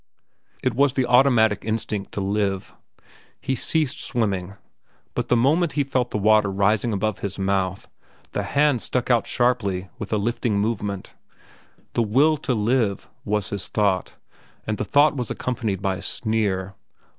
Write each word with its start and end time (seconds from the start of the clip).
It 0.63 0.73
was 0.73 0.93
the 0.93 1.05
automatic 1.05 1.59
instinct 1.63 2.11
to 2.13 2.21
live. 2.21 2.73
He 3.39 3.53
ceased 3.53 4.01
swimming, 4.01 4.55
but 5.13 5.27
the 5.27 5.37
moment 5.37 5.73
he 5.73 5.83
felt 5.83 6.09
the 6.09 6.17
water 6.17 6.51
rising 6.51 6.91
above 6.91 7.19
his 7.19 7.37
mouth 7.37 7.87
the 8.31 8.41
hands 8.41 8.83
struck 8.83 9.11
out 9.11 9.27
sharply 9.27 9.89
with 9.99 10.11
a 10.11 10.17
lifting 10.17 10.57
movement. 10.57 11.13
The 11.93 12.01
will 12.01 12.37
to 12.37 12.55
live, 12.55 13.11
was 13.25 13.49
his 13.51 13.67
thought, 13.67 14.15
and 14.65 14.79
the 14.79 14.85
thought 14.85 15.15
was 15.15 15.29
accompanied 15.29 15.83
by 15.83 15.97
a 15.97 16.01
sneer. 16.01 16.73